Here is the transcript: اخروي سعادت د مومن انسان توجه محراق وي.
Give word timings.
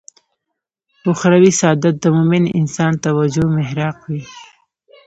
اخروي 1.11 1.51
سعادت 1.59 1.95
د 2.01 2.05
مومن 2.15 2.43
انسان 2.59 2.91
توجه 3.05 3.45
محراق 3.57 3.97
وي. 4.11 4.23